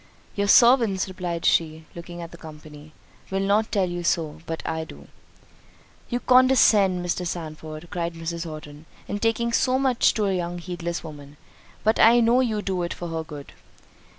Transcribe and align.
"Your 0.33 0.47
servants," 0.47 1.07
replied 1.07 1.45
she, 1.45 1.85
looking 1.93 2.23
at 2.23 2.31
the 2.31 2.35
company, 2.37 2.91
"will 3.29 3.39
not 3.39 3.71
tell 3.71 3.87
you 3.87 4.03
so; 4.03 4.41
but 4.47 4.63
I 4.65 4.83
do." 4.83 5.07
"You 6.09 6.19
condescend, 6.21 7.05
Mr. 7.05 7.23
Sandford," 7.27 7.87
cried 7.91 8.15
Mrs. 8.15 8.43
Horton, 8.45 8.87
"in 9.07 9.19
talking 9.19 9.53
so 9.53 9.77
much 9.77 10.15
to 10.15 10.25
a 10.25 10.33
young 10.35 10.57
heedless 10.57 11.03
woman; 11.03 11.37
but 11.83 11.99
I 11.99 12.19
know 12.19 12.39
you 12.39 12.63
do 12.63 12.81
it 12.81 12.95
for 12.95 13.09
her 13.09 13.23
good." 13.23 13.53